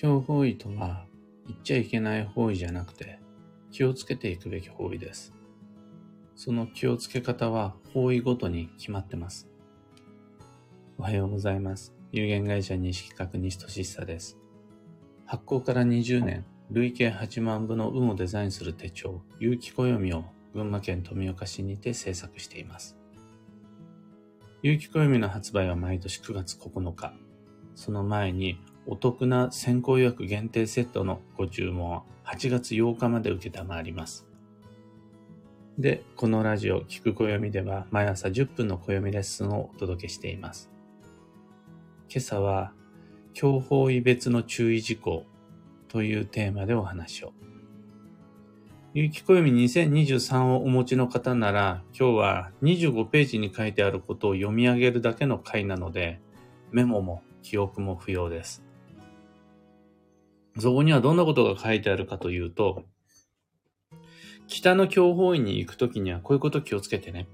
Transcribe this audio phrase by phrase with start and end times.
[0.00, 1.06] 強方位とは
[1.48, 3.18] 言っちゃいけない方位じゃなくて
[3.72, 5.34] 気をつけていくべき方位です。
[6.36, 9.48] その気をつけ方は方位ごとに決まってます。
[10.98, 11.96] おはようございます。
[12.12, 14.38] 有限会社西企画西俊久です。
[15.26, 20.24] 発行から20年、累計8万部の運をデザインする手帳、有機暦を
[20.54, 22.96] 群馬県富岡市にて制作しています。
[24.62, 27.14] 有機暦の発売は毎年9月9日。
[27.74, 28.60] その前に
[28.90, 34.26] お得な先行予約限定セットのご注文は8月8日まで受けたまわります。
[35.78, 40.70] で、このラジオ、聞く暦では毎朝10分の暦レッスンをお届けしています。
[42.08, 42.72] 今朝は、
[43.34, 45.26] 強法位別の注意事項
[45.88, 47.34] というテーマでお話を。
[48.94, 56.22] 有機暦2023をお持ちの方なら、今日は25ページに書いてあることを読み上げるだけの回なので、
[56.72, 58.67] メモも記憶も不要です。
[60.58, 62.84] そこにはどんなことが書いてあるかというと、
[64.46, 67.28] 北の強法院に行くときにはこういうこと気をつけてね。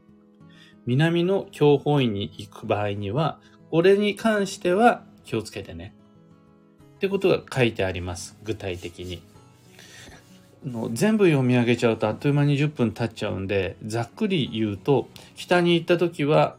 [0.86, 3.38] 南の強法院に行く場合には、
[3.70, 5.94] これに関しては気をつけてね。
[6.96, 8.36] ってことが書いてあります。
[8.44, 9.22] 具体的に。
[10.64, 16.56] の全部読み上げちゃうとあっという間に10分経っちゃうんで、ざっくり言うと、北に行った時は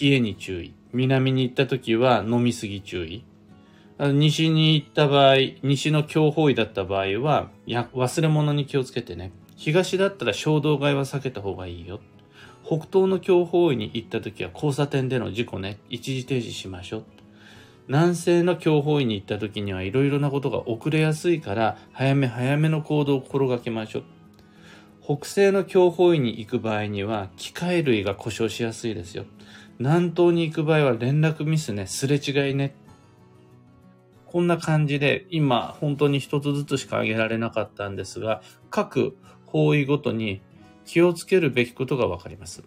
[0.00, 0.74] 冷えに注意。
[0.92, 3.24] 南に行った時は飲みすぎ注意。
[4.10, 9.30] 西に行った場合、西の強法医だった場合は、や、忘れ物に気をつけてね。
[9.54, 12.00] 東だったら衝動買いは避けた方がいいよ。
[12.64, 17.04] 北東の強法医に行った時は交差点での事故ね、一時停止しましょう。
[17.86, 24.02] 南西の強法医に行った時にはいろいろなことが遅れやすいから、早め早めの行動を心がけましょう。
[25.04, 29.26] 北西の強法医に行く場合には、機械類が故障しやすいですよ。
[29.78, 32.74] 南東に行く場合は連絡ミスね、すれ違いね。
[34.32, 40.40] こんな感じで、今、本当に一つずつしか挙げられなかったんですが、各方位ごとに
[40.86, 42.62] 気をつけるべきことがわかります。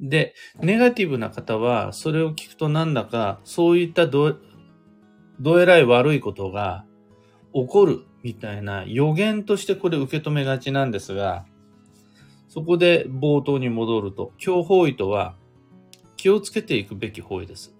[0.00, 4.36] で、ネガティブな方は、それを聞くとなんだか、そういったど、
[5.38, 6.84] どえらい悪いことが
[7.54, 11.46] 起こるみたいな予言としてこれ受け止めがちなんですが、
[12.48, 15.36] そこで冒頭に戻ると、強方位とは
[16.16, 17.75] 気をつけていくべき方位です。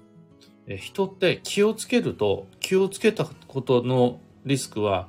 [0.68, 5.08] 人って気をつけると気をつけたことのリスクは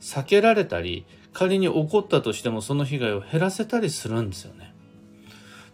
[0.00, 4.74] 避けられたり仮に起こったとしてもその被害を減らせたりするんですよね。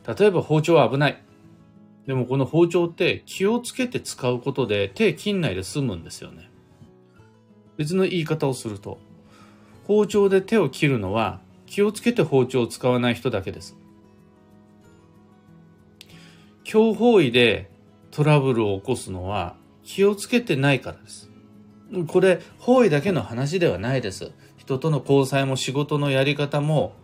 [0.06, 1.22] 例えば包丁は危ない。
[2.06, 6.48] でもこの包丁って気をつけて使うことで手切んないで済むんですよね。
[7.76, 8.98] 別の言い方をすると
[9.84, 13.76] 包丁で手を切るのは気をつけて包丁を使わない人だけです。
[16.64, 17.70] 強法医で
[18.18, 21.30] トラブルを起こすのは気をつけてないからです。
[22.08, 24.32] これ、方位だけの話ではないです。
[24.56, 26.94] 人との交際も仕事のやり方も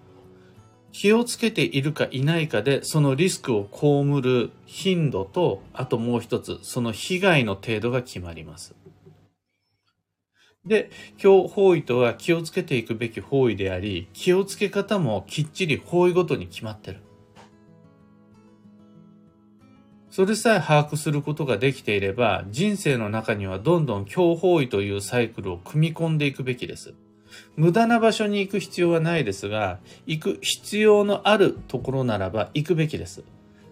[0.91, 8.75] 気をつけているかいないかでそのリスクを被る頻度とあともう一つその被害の程度が決まります。
[10.67, 10.91] で、
[11.23, 17.04] 今日方位とは気をつけていくべき方位であり気をつけ方もきっちり方位ごとに決まってる。
[20.15, 26.95] それさえ把握することができていれば、人生の中にはどんどん強法位というサイクルを組み込んでいくべきです。
[27.57, 33.25] 無駄な場所に行く必要はないですが、行く必要のあるところならば行くべきです。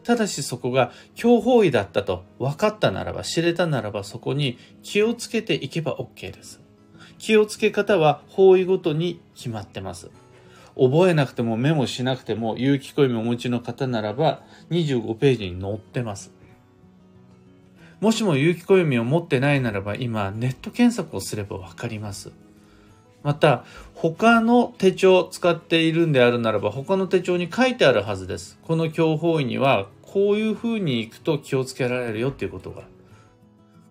[0.03, 6.61] ただしそこが強法位だったと分かったならば、知れたならばそこに気をつけていけば OK です。
[7.19, 10.11] 気をつけ方は方位ごとに決まってます。
[10.75, 16.33] 覚えなくてもメモしなくても有機暦をお持ちの方ならば25ページに載ってます。
[18.01, 22.33] もしも有機暦を持ってないならば今ネット検索をすればわかります。
[23.23, 28.59] また他の手帳を使っているんであるならば他の手帳に書いてあるはずです。
[28.63, 32.83] この強法医にはこういう風に行くと気をつけられるよっていうことが。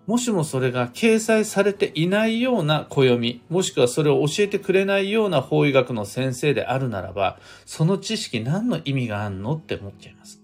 [0.08, 10.42] もしもそれが掲載されていないような暦、もしくはそれを教えてくれないような法医学の先生であるならば、その知識何の意味があんのって思っちゃいます。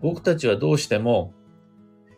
[0.00, 1.32] 僕たちはどうしても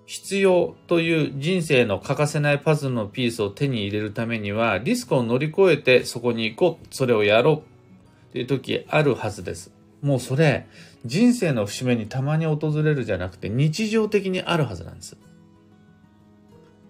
[0.06, 9.72] 必要という人生の欠かせないパズルのピースを手に入れるためにはリスクを乗り越えてそこに行こう、それをやろうっていう時あるはずです。
[10.02, 10.66] もうそれ
[11.06, 15.16] 人生の節目にたまに訪れるじゃなくて日常的にあるはずなんです。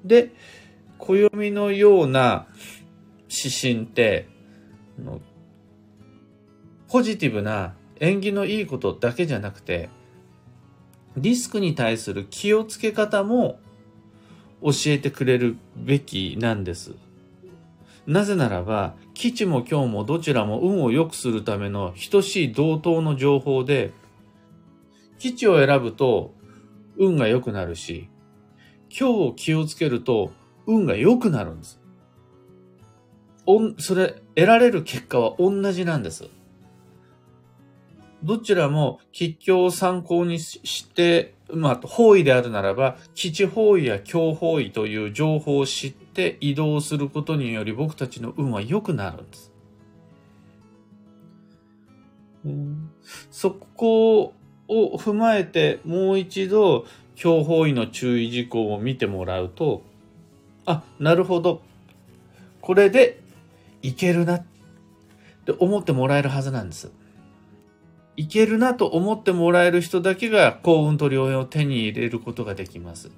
[0.05, 0.33] で、
[0.99, 2.47] 暦のような
[3.29, 4.29] 指針って、
[6.89, 9.91] ポジティブな縁起のいいことだけじゃなくて、
[11.17, 13.59] リスクに対する気をつけ方も
[14.63, 16.95] 教えてくれるべきなんです。
[18.07, 23.93] なぜならば、基地も今日もどちらも運を良くするための等しい同等の情報で、
[25.19, 26.35] 基地を選ぶと
[26.99, 28.09] 運が良くなるし、
[28.89, 30.33] 今日を気をつけると
[30.67, 31.81] 運が良くなるんです。
[33.47, 36.29] おん、それ、得られる結果は同じなんです。
[38.23, 49.53] どちらも吉凶を参考にして、まあ、方位であるならば、基地方位や強方位という情報を知って移動することにより僕たちの運は良くなるんです。
[53.31, 54.35] そこ
[54.69, 59.83] を踏まえてもう一度強方位の注意事項を見てもらうと、
[60.67, 61.63] あ、なるほど。
[62.61, 63.21] これで
[63.83, 64.45] いけるなっ
[65.45, 66.91] て思ってもらえるはずなんです。
[68.17, 73.11] いけるなと思ってもらえる人だけが幸運と良縁を手に入れることができます。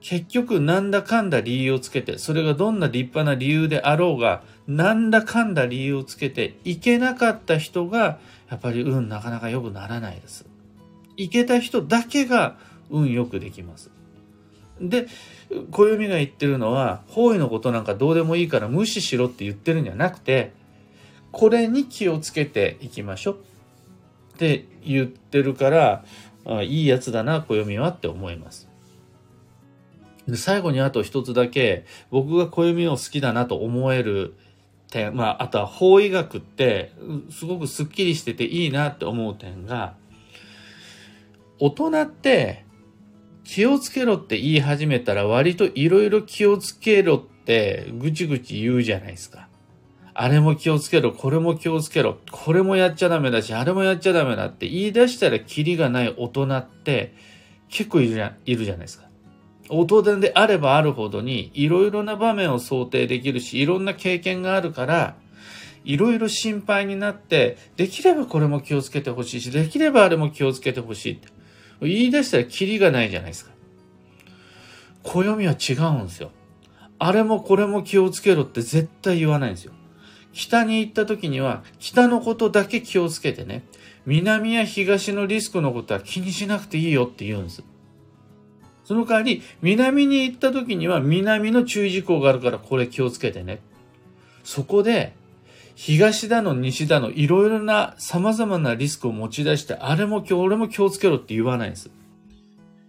[0.00, 10.46] 結局、なんだかんだ理由をつけて、それがどんな立派な理由であろうが、なんだかんだ理由をつけて、いけなかった人が、やっぱり運なかなか良くならないです。
[11.16, 12.56] いけた人だけが
[12.88, 13.90] 運良くできます。
[14.80, 15.08] で、
[15.72, 20.52] 暦が言ってるのは、方位のことなんかどうでもいいから無視しろって言ってるんじゃなくて、
[21.32, 23.38] これに気をつけていきましょう。
[24.34, 26.04] って言ってるから、
[26.46, 28.68] あいいやつだな、暦はって思います。
[30.28, 34.36] で最後にあと一つだけ、僕が暦を好きだなと思える
[34.90, 36.92] 点、まあ、あとは法医学って、
[37.30, 39.94] すごくスッキリしてていいなって思う点が、
[41.58, 42.64] 大人って
[43.44, 49.48] 気をつけろって言い始めたら割といろいろ気をつけろってぐちぐち言うじゃないですか。
[50.14, 57.14] あれも気をつけろ、これも気をつけろ、これもやっちゃダメだし、あれもやっちゃダメだって言い出したらキリがない大人って
[57.68, 59.09] 結構いるいるじゃないですか。
[59.70, 65.16] 大人であればあるほどにいろいろな場面を想定できるし、いろんな経験があるから、
[65.84, 71.28] いろいろ心配になって、できればこれも気をつけてほしいし、できればあれも気をつけてほしいって。
[71.80, 73.52] 言い出したらキリがないじゃないですか。
[75.02, 76.30] 暦は違うんですよ。
[76.98, 79.72] あれもこれも気をつけろって絶対言わないんですよ。
[80.32, 83.64] 北に行った時には、北のことだけ気をつけてね。
[84.06, 87.62] 南や東のリスクのことは気にしなくていいよって言うんです。
[88.90, 93.60] その代わり、南に行った時には南の注意事項があるからこれ気をつけてね。
[94.42, 95.12] そこで、
[95.76, 101.88] 東だの西だのいろいろな様々なリスクを持ち出して、あれも今日俺も気をつけろって言わないんです。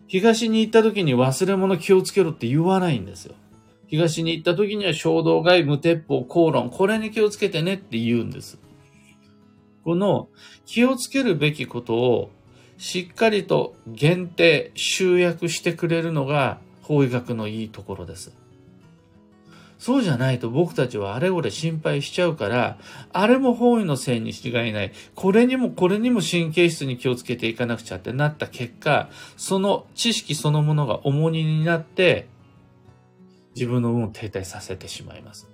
[0.07, 3.35] 東に行った時に忘れ物気をつけろって言わないんですよ。
[3.85, 8.57] 東に行った時には衝動外、無鉄砲、口論、これに気をつけてねって言うんです。
[9.83, 10.29] この
[10.65, 12.31] 気をつけるべきことを
[12.81, 18.35] しっかりと限定、集約してくれるのが法医学のいいところです。
[19.77, 22.79] そうじゃないと僕たちはあれこれ心配しちゃうから、
[23.13, 24.93] あれも法医のせいに違いない。
[25.13, 32.29] これにもこれにも神経質に気をつけていかなくちゃってなった結果、その知識そのものが重荷になって、
[33.53, 35.47] 自分の運を停滞させてしまいます。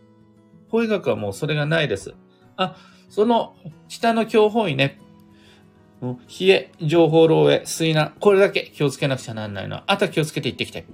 [0.69, 2.13] 法医学はもうそれがないです。
[2.55, 2.77] あ、
[3.09, 3.53] その
[3.89, 5.01] 下の強法医ね。
[6.01, 9.83] 冷え、情報漏洩、水難、これだけ気をつけなくちゃなんないのは。
[9.87, 10.85] あとは気をつけていってきて。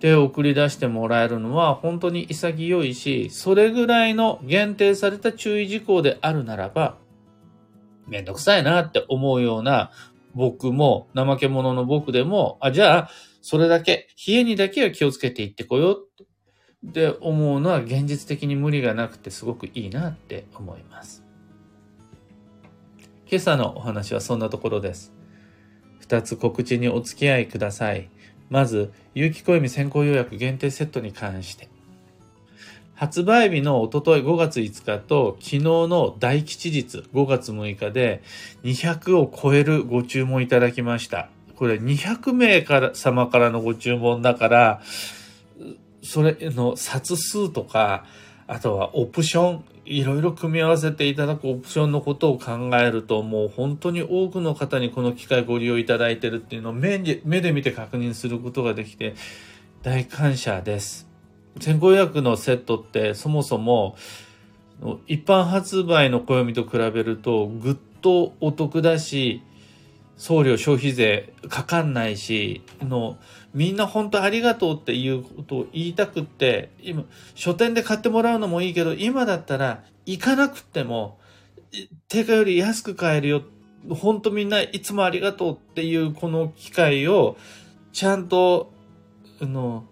[0.00, 6.98] 手を送り出してもらえるのは本当に潔いし、それぐらいの限定された注意事項であるならば、
[8.08, 9.92] めんどくさいなって思うような
[10.34, 13.10] 僕も、怠け者の僕でも、あ、じゃあ、
[13.42, 16.06] それだけ、冷えにだけは気をつけていってこよう
[16.88, 21.24] って思うのは現実的に無理がなくてすごくいいなって思います。
[23.32, 25.10] 今朝のお話はそんなところです。
[26.00, 28.10] 二つ告知にお付き合いください。
[28.50, 31.70] まず、有機暦先行予約限定セットに関して。
[32.94, 38.22] 発売日のおととい5月5日と昨日の大吉日5月6日で
[38.64, 41.30] 200を超えるご注文いただきました。
[41.56, 44.82] これ200名から様からのご注文だから、
[46.02, 48.04] それの冊数とか、
[48.46, 59.14] あとはオプション、いろいろ組み合わせていただくオプションのことを考えると、もう本当に多くの方にこの機会ご利用いただいてるっていうのを目で目で見て確認することができて、
[59.82, 61.08] 大感謝です。
[61.60, 63.96] 先行予約のセットってそもそも
[65.06, 69.42] 一般発売の暦と比べるとぐっとお得だし、
[70.22, 73.18] 送料消費税かかんないし、の、
[73.54, 77.02] みんな本当ありがとうっていうことを言いたくって、今、
[77.34, 81.18] 書店で買ってもらうのもいいけど、今だったら行かなくても、
[82.08, 83.42] 定価より安く買えるよ。
[83.90, 87.36] 本当みんないつもありがとうっていうこの機会を、
[87.92, 88.72] ちゃんと、
[89.40, 89.86] あの、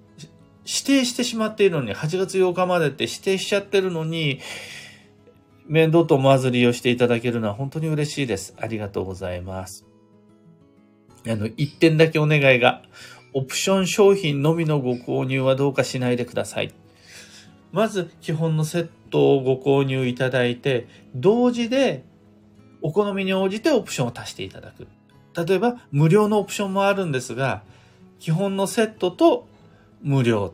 [0.64, 4.38] 指定してしまっているのに、8月8日までって指定しちゃってるのに、
[5.66, 8.54] 面倒と思わず利用していただけるのは本当に嬉しいです。
[8.58, 9.89] ありがとうございます。
[11.29, 12.83] あの、一点だけお願いが、
[13.33, 16.73] オプション商品のみのご購入はどうかしないでください。
[17.73, 22.05] まず、基本のセットをご購入いただいて、同時で、
[22.83, 24.89] お好みに応じてオプションを足していただく。
[25.47, 27.62] 例えば、無料のオプションもあるんですが、
[28.19, 29.47] 基本のセットと
[30.03, 30.53] 無料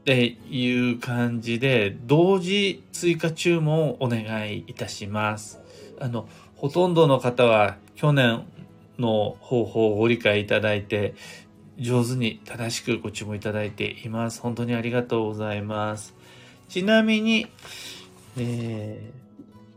[0.00, 5.60] っていう感じで、同時追加注文をお願いいたします。
[6.00, 8.44] あの、ほとんどの方は去年
[8.98, 11.14] の方法をご理解いただいて、
[11.78, 14.40] 上手に正しくご注文いただいています。
[14.40, 16.14] 本当にありがとうございます。
[16.68, 17.46] ちなみに、
[18.36, 19.12] え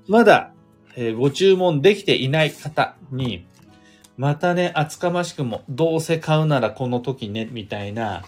[0.08, 0.52] ー、まだ、
[0.96, 3.46] えー、ご注文できていない方に、
[4.18, 8.24] またね、厚かましくも、どうせ買うならこの時ね、みたいな、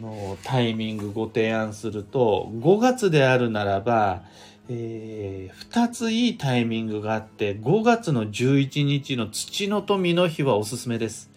[0.00, 4.24] のタイミングご提案すると、5月であるならば、
[4.68, 11.30] えー、2ついいタイミングがあって、5月の11日の土の富の日はおすすめです。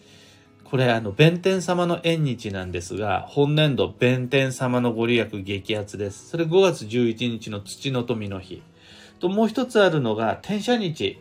[0.63, 6.29] これ、あの、弁天様の縁日なんですが、本年度弁天様のご利益激アツです。
[6.29, 8.63] それ5月11日の土の富の日。
[9.19, 11.19] と、もう一つあるのが、天赦日。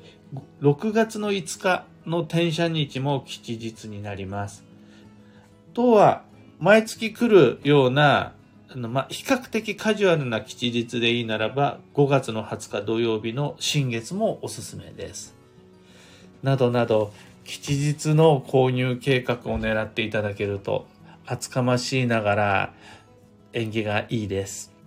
[0.61, 4.65] 6月の5日の天赦日も吉日になります。
[5.75, 6.25] とは、
[6.59, 8.35] 毎月来るような、
[8.71, 15.35] あの、まあ、比較的カジュアルな吉日でいいならば、5月の20日土曜日の新月もおすすめです。
[16.43, 17.13] などなど、
[17.45, 20.87] 吉日の購入計画を狙っていただけると、
[21.25, 22.75] 厚かましいながら
[23.53, 24.78] 縁起がいいです。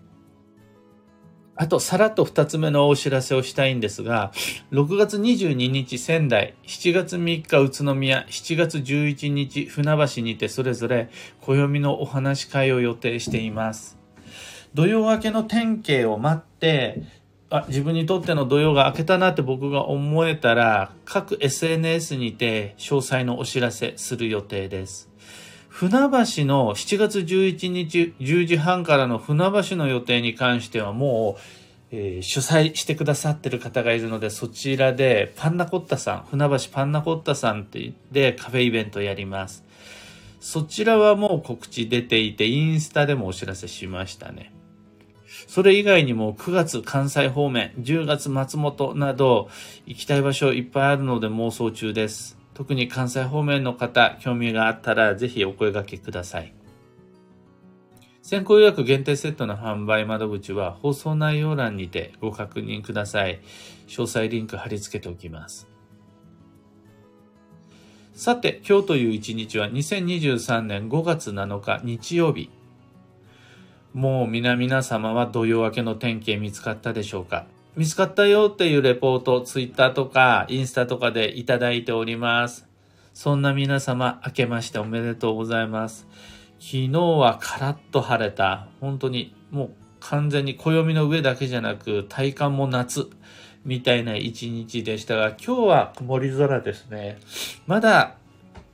[1.62, 4.32] あと、さらっと二つ目のお知らせをしたいんですが、
[4.72, 14.00] 6月22日仙台、7月3日宇都宮、7月11日船橋にてそれぞれ暦のお話会を予定しています。
[14.74, 17.04] 土曜明けの天気を待って、
[17.52, 25.11] あ、自分にとっての土曜が明けたなって僕が思えたら、各 SNS にて詳細のお知らせする予定です。
[25.72, 39.64] 船橋の7月11日10時半からの船橋の予定に関してはもう、えー、主催してくださってる方がいるので、そちらでパンナコッタさん、船橋パンナコッタさんって言ってカフェイベントやります。
[40.42, 44.52] そちらはもう告知出ていて、インスタでもお知らせしましたね。
[45.48, 49.50] それ以外にも9月関西方面、10月松本など
[49.86, 52.41] 行きたい場所いっぱいあるので妄想中です。
[52.54, 56.54] 特に関西方面の方、興味があったらぜひお声掛けください。
[58.22, 63.42] 先行予約限定セットの販売窓口は放送内容欄にてご確認ください。
[63.88, 65.68] 詳細リンク貼り付けておきます。
[68.14, 72.52] さて、今日という一日は2023年5月7日日曜日。
[73.94, 77.48] もう皆々様は土曜明けの天気見つかったでしょうか？
[77.78, 82.68] 見つかったよっていうレポート、ツイッターとかインスタとかでいただいております。
[83.14, 86.06] そんな皆様、明けましておめでとうございます。
[86.60, 88.68] 昨日はカラッと晴れた。
[88.82, 93.10] 本当にもう完全に暦の上だけじゃなく体感も夏
[93.64, 97.20] みたいな一日でしたが、今日は曇り空ですね。
[97.68, 98.16] まだ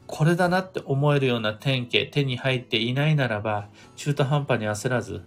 [0.08, 5.22] これだなって思えるような天気、手に入っていないならば、中途半端に焦らず、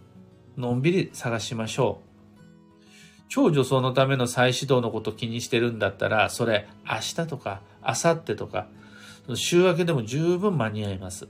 [0.57, 2.10] のんびり探しましょう。
[3.31, 8.67] 超女装のための再始動のこと気にしてるんだったら、それ明日とか明後日とか、
[9.35, 11.29] 週明けでも十分間に合います。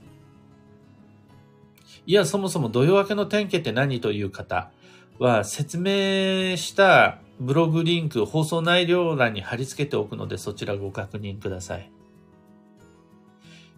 [2.07, 4.71] いや、そもそも土曜明けの天気って何という方
[5.19, 11.91] は、説明したブログリンク、放送内容欄に貼り付けておくので、そちらご確認ください。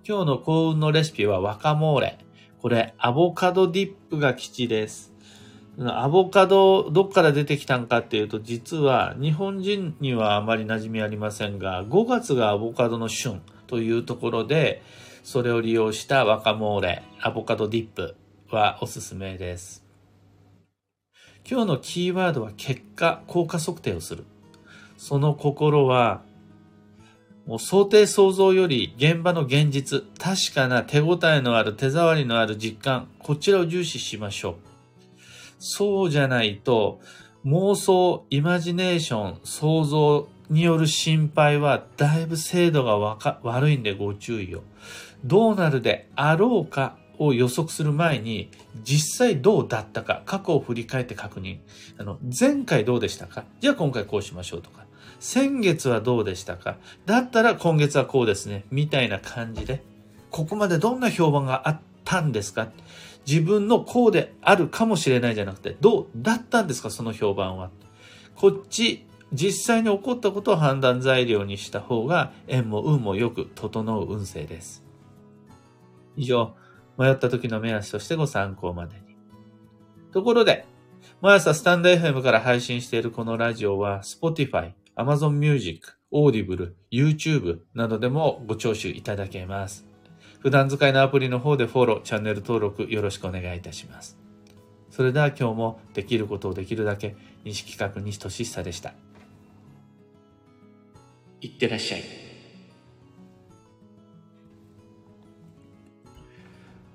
[0.07, 2.19] 今日の幸運のレシピはワカモーレ。
[2.61, 5.12] これ、アボカドディップが吉です。
[5.79, 14.83] アボカド、どっから出てきたんかっていうと、実は日本人にはあまり馴染みありませんが、5月がアボカドの旬というところで、
[15.23, 18.15] それを利用したワカモーレ、アボカドディップ
[18.51, 19.83] はおすすめです。
[21.49, 24.25] 今日のキーワードは結果、効果測定をする。
[24.97, 26.21] その心は、
[27.47, 34.72] もう想定想像より現場の現実、確かな手応えのある手触りのある実感、こちらを重視しましょう。
[35.65, 36.99] そうじゃないと、
[37.45, 44.63] 妄想、イマジネーション、想像による心配はだいぶ精度がわか悪いんでご注意を。
[45.23, 48.49] どうなるであろうかを予測する前に、
[48.83, 51.59] 実際どうだったか、過去を振り返って確認。
[51.97, 53.45] あの、前回どうでしたか？
[53.61, 54.85] じゃあ今回こうしましょうとか。
[55.21, 56.75] 先月はどうでしたか？
[57.05, 58.65] だったら今月はこうですね。
[58.69, 59.81] みたいな感じで、
[60.29, 62.67] ここまでどんな評判があったたんですか？
[63.27, 67.71] 自分のこうであるかもしれないじゃなくて、どうだったんですかその評判は。
[68.35, 74.83] こっち、実際に起こったことを判断材料にした方が、縁も運もよく整う運勢です。
[76.15, 76.55] 以上、
[76.97, 79.01] 迷った時の目安としてご参考までに。
[80.11, 80.65] ところで、
[81.21, 89.92] 毎朝スタンド FM から配信しているこのラジオは、Spotify、Amazon Music、Audible、YouTube などでもご聴取いただけます。
[90.43, 94.17] 普段使いのアプリの方でフォロー、チャンネル登録よろしくお願いいたします。
[94.91, 98.93] それでは今日もできることをできるだけ、西企画西俊久でした。
[101.39, 102.03] いってらっしゃい。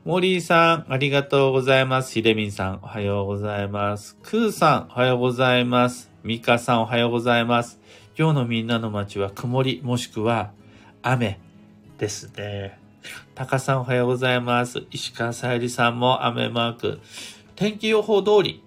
[0.05, 2.12] モリーさん、ありがとうございます。
[2.12, 4.19] ひでみんさん、おはようございます。
[4.23, 6.11] クーさん、おはようございます。
[6.23, 7.81] ミカさん、おはようございます。
[8.14, 10.52] 今日のみんなの街は曇り、もしくは
[11.00, 11.40] 雨
[11.97, 12.88] ですね。
[13.35, 14.85] タカさん、おはようございます。
[14.91, 17.00] 石川さゆりさんも雨マーク。
[17.57, 18.62] 天気予報通り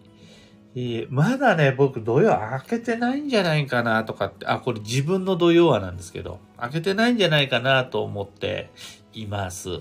[0.76, 8.70] え、まだね、僕土曜開けてないんじゃないかなとかって、あ、これ自分の土曜はなんですけど、開けてないんじゃないかなと思って
[9.14, 9.80] います。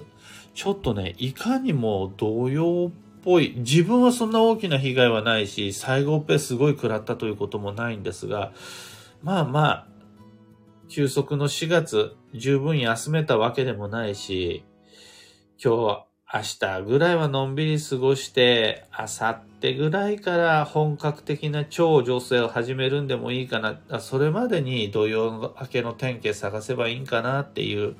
[0.54, 8.52] ちょっとね、いかにも土曜っぽい、自分はそんな大きな被害はないし、最後ペすごい食らったということもないんですが、
[9.22, 9.86] まあまあ、
[10.88, 14.64] 休息の4月、十分休めたわけでもないし、
[15.62, 24.00] 今日明日ぐらいはのんびり過ごして、明後日ぐらいから本格的な超女性を始めるんでもいいかな。
[24.00, 27.96] それまでに土曜明けの天気探せばいいんかなっていう、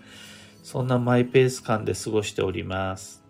[0.63, 3.25] そんなマイペース感で過ごしております。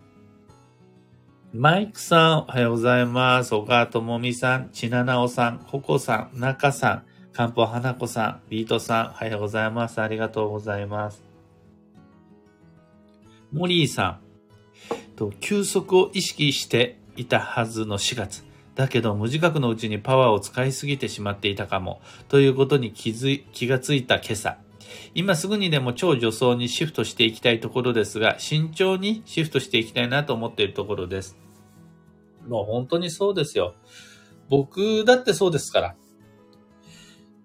[1.53, 3.53] マイクさん、おはようございます。
[3.55, 10.01] 小川智美さん、ちななおさん、ココさん、中さん、かんぽ花子さん、ビートさん、おはようございます。
[10.01, 11.23] ありがとうございます。
[13.53, 14.19] モリーさん、
[15.15, 18.43] と、休息を意識していたはずの4月。
[18.75, 22.01] だけど無自覚のうちにパワーを使いすぎてしまっていたかも。
[22.27, 24.57] ということに気づい、気がついた今朝。
[25.15, 31.37] 今すぐにでも超助走にシフトしていきたいところですが、慎重にシフトしていきたいなと思っているところです。
[32.45, 33.73] もう本当にそうですよ。
[34.49, 35.95] 僕だってそうですから。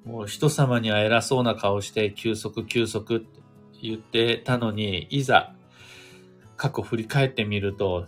[0.07, 3.40] もう人様には偉そうな顔して休息休息って
[3.83, 5.55] 言ってたのに、いざ
[6.57, 8.07] 過去振り返ってみると、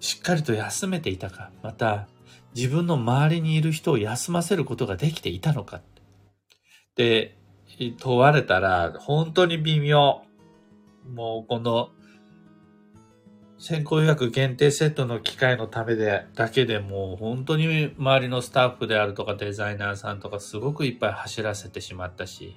[0.00, 2.08] しっかりと休めていたか、また
[2.54, 5.82] 自分の周りにいる人を休ませることができていたのか。
[6.96, 7.36] で、
[7.98, 10.22] 問われたら、本当に微妙。
[11.14, 11.90] もうこの、
[13.58, 22.56] 先行予約限定セットの機会のためで、だけでも本当に周りのスタッフであるとかデザイナーさんとかすごくいっぱい走らせてしまったし、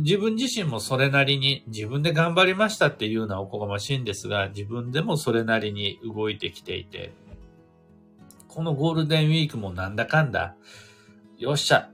[0.00, 7.12] 自分自身もそれなりに自分で頑張りましたっていうのはおこがましいんですが、自分でもそれなりに動いてきていて、
[8.48, 10.56] このゴールデンウィークもなんだかんだ、
[11.36, 11.90] よっしゃ、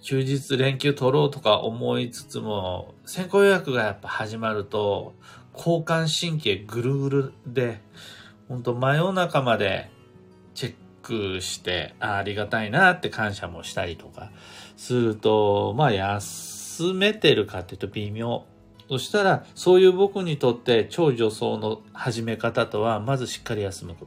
[0.00, 5.14] 休日連休取ろうとか思いつつも、先行予約がやっぱ始まると、
[5.56, 7.80] 交感神経ぐるぐるで、
[8.48, 9.90] ほんと真夜中まで
[10.54, 14.30] チェックして、ありがたいなって感謝もしたりとか
[14.76, 18.44] すると、まあ休めてるかっていうと微妙。
[18.88, 24.06] そしたら、そういう僕にとって超助走の始め方とは、まずしっかり休むこ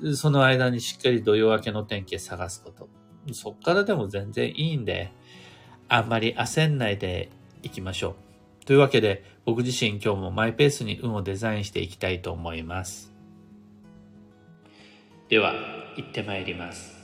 [0.00, 0.16] と。
[0.16, 2.88] その間にしっかり土曜明けの天気探すこと。
[3.32, 5.12] そっからでも全然いいんで、
[5.88, 7.30] あんまり焦んないで
[7.62, 8.31] いきましょう。
[8.64, 13.12] というわけで、僕自身今日もマイペースに運をデザインしていきたいと思います。
[15.28, 15.54] では、
[15.96, 17.01] 行ってまいります。